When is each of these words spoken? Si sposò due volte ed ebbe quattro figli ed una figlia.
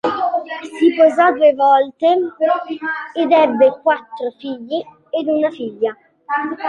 Si 0.79 0.93
sposò 0.93 1.31
due 1.31 1.53
volte 1.53 2.15
ed 3.13 3.31
ebbe 3.31 3.69
quattro 3.83 4.31
figli 4.39 4.83
ed 5.11 5.27
una 5.27 5.51
figlia. 5.51 5.95